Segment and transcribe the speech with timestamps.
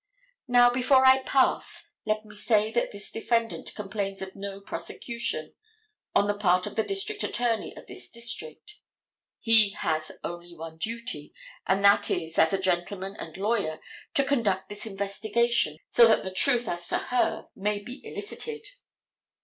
[0.47, 5.53] Now, before I pass, let me say that this defendant complains of no prosecution
[6.15, 8.77] on the part of the district attorney of this district.
[9.37, 11.35] He has only one duty,
[11.67, 13.79] and that is, as a gentleman and lawyer,
[14.15, 18.65] to conduct this investigation so that the truth as to her may be elicited.